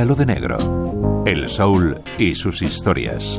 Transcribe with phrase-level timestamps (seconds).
[0.00, 1.24] Pétalo de Negro.
[1.26, 3.38] El soul y sus historias.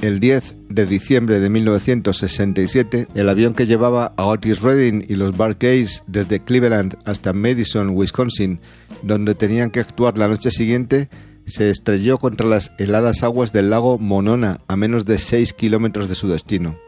[0.00, 5.36] El 10 de diciembre de 1967, el avión que llevaba a Otis Redding y los
[5.36, 8.60] Barclays desde Cleveland hasta Madison, Wisconsin,
[9.02, 11.08] donde tenían que actuar la noche siguiente,
[11.44, 16.14] se estrelló contra las heladas aguas del lago Monona, a menos de 6 kilómetros de
[16.14, 16.78] su destino.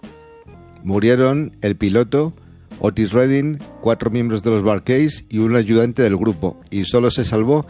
[0.85, 2.33] Murieron el piloto,
[2.81, 7.25] Otis Redding, cuatro miembros de los Barclays y un ayudante del grupo, y solo se
[7.25, 7.67] salvó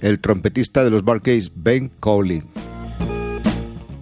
[0.00, 2.42] el trompetista de los Barclays, Ben Cowley.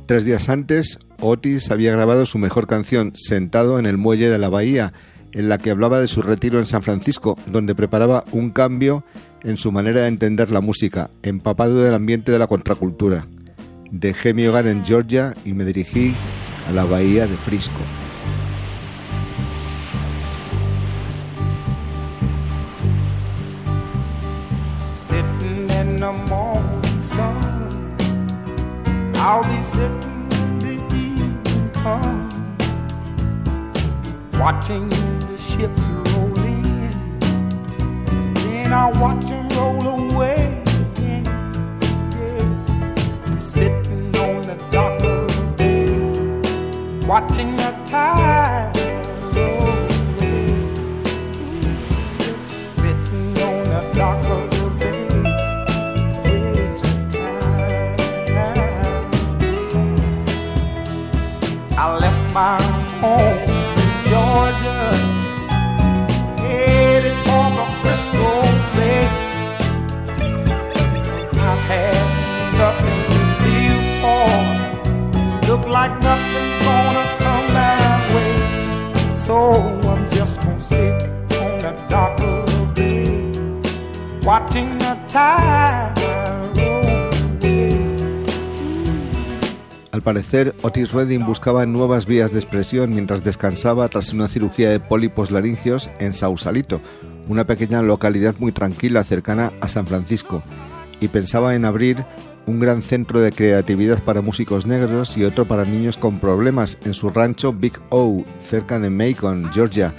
[0.07, 4.49] Tres días antes, Otis había grabado su mejor canción, Sentado en el Muelle de la
[4.49, 4.93] Bahía,
[5.33, 9.05] en la que hablaba de su retiro en San Francisco, donde preparaba un cambio
[9.43, 13.27] en su manera de entender la música, empapado del ambiente de la contracultura.
[13.91, 16.15] Dejé mi hogar en Georgia y me dirigí
[16.69, 17.81] a la bahía de Frisco.
[29.21, 32.35] I'll be sitting when the evening comes,
[34.39, 35.83] watching the ships
[36.13, 36.95] roll in.
[38.35, 41.27] Then I'll watch them roll away again.
[43.27, 48.38] I'm sitting on the dock of the bay, watching the tide
[62.39, 62.63] my
[63.03, 63.39] home
[63.83, 64.83] in Georgia,
[66.45, 68.31] headed for the Frisco
[68.77, 69.07] Bay.
[71.49, 72.05] I've had
[72.63, 74.31] nothing to live for.
[75.49, 78.37] Look like nothing's gonna come my way.
[79.27, 79.37] So
[79.93, 80.95] I'm just gonna sit
[81.43, 83.33] on the dock of the bay,
[84.23, 85.68] watching the tide.
[89.99, 94.79] Al parecer, Otis Redding buscaba nuevas vías de expresión mientras descansaba tras una cirugía de
[94.79, 96.81] pólipos laringios en Sausalito,
[97.27, 100.41] una pequeña localidad muy tranquila cercana a San Francisco,
[101.01, 102.07] y pensaba en abrir
[102.47, 106.95] un gran centro de creatividad para músicos negros y otro para niños con problemas en
[106.95, 109.93] su rancho Big O, cerca de Macon, Georgia,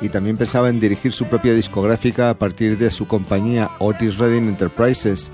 [0.00, 4.48] y también pensaba en dirigir su propia discográfica a partir de su compañía Otis Redding
[4.48, 5.30] Enterprises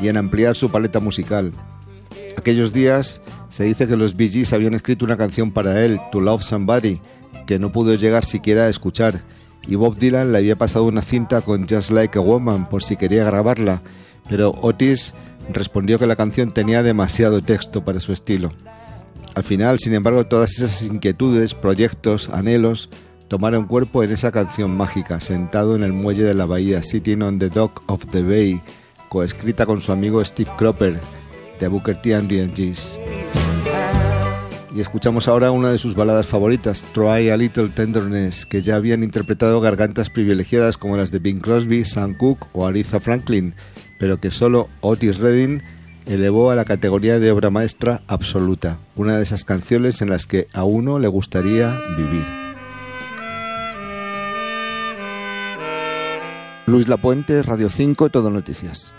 [0.00, 1.50] y en ampliar su paleta musical.
[2.36, 6.20] Aquellos días se dice que los Bee Gees habían escrito una canción para él, To
[6.20, 7.00] Love Somebody,
[7.46, 9.22] que no pudo llegar siquiera a escuchar,
[9.66, 12.96] y Bob Dylan le había pasado una cinta con Just Like a Woman por si
[12.96, 13.82] quería grabarla,
[14.28, 15.14] pero Otis
[15.52, 18.52] respondió que la canción tenía demasiado texto para su estilo.
[19.34, 22.88] Al final, sin embargo, todas esas inquietudes, proyectos, anhelos,
[23.28, 27.38] tomaron cuerpo en esa canción mágica, sentado en el muelle de la bahía, Sitting on
[27.38, 28.62] the Dock of the Bay,
[29.08, 31.00] coescrita con su amigo Steve Cropper,
[31.60, 32.98] de Booker T and Gees.
[34.74, 39.04] Y escuchamos ahora una de sus baladas favoritas, Try a Little Tenderness, que ya habían
[39.04, 43.54] interpretado gargantas privilegiadas como las de Bing Crosby, Sam Cooke o Aretha Franklin,
[43.98, 45.62] pero que solo Otis Redding
[46.06, 50.48] elevó a la categoría de obra maestra absoluta, una de esas canciones en las que
[50.52, 52.24] a uno le gustaría vivir.
[56.66, 58.94] Luis Lapuente, Radio 5, Todo Noticias.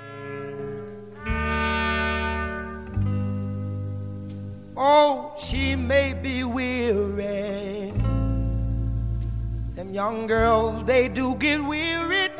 [5.46, 7.92] She may be weary.
[9.76, 12.32] Them young girls, they do get wearied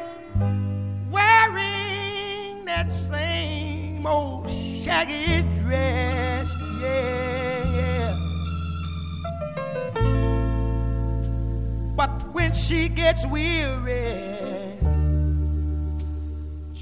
[1.12, 6.52] wearing that same old shaggy dress.
[6.82, 8.14] Yeah, yeah.
[11.96, 14.24] But when she gets weary,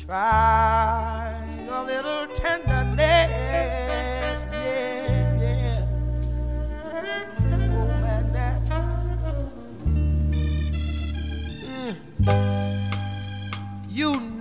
[0.06, 1.36] try
[1.70, 3.83] a little tenderness.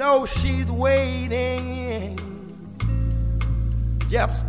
[0.02, 2.18] Know she's waiting,
[4.08, 4.44] just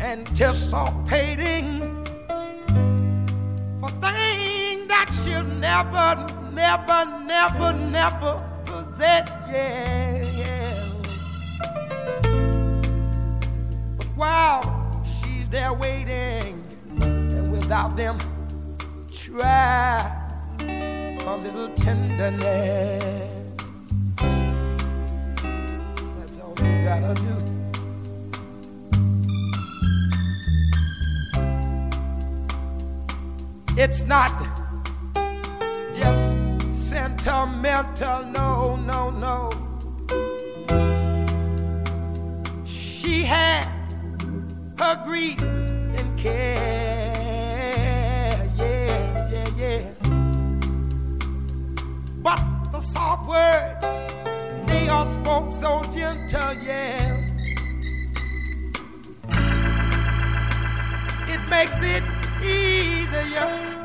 [0.00, 1.78] anticipating
[3.80, 6.08] for things that she'll never,
[6.50, 8.32] never, never, never
[8.64, 9.28] possess.
[9.48, 10.92] Yeah, yeah.
[13.98, 16.64] But while she's there waiting,
[17.00, 18.18] and without them,
[19.12, 20.00] try
[20.58, 23.45] a little tenderness.
[33.78, 34.32] It's not
[35.94, 36.32] just
[36.72, 39.52] sentimental, no, no, no.
[42.64, 43.68] She has
[44.78, 47.22] her grief and care,
[48.56, 49.82] yeah, yeah, yeah.
[52.22, 52.40] But
[52.72, 53.86] the soft words,
[54.68, 55.35] they are spoken
[56.06, 57.16] gentle, yeah.
[61.26, 62.04] It makes it
[62.42, 63.75] easier,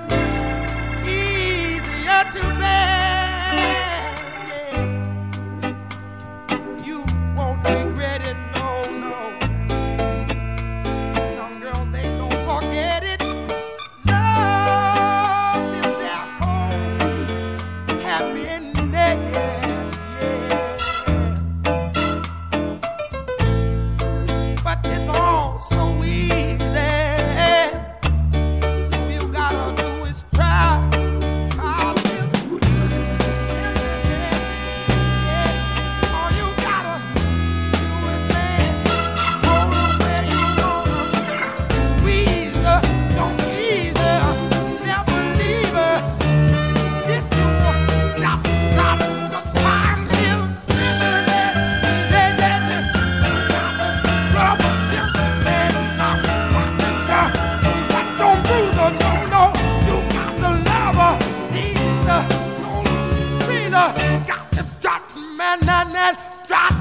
[66.51, 66.80] drop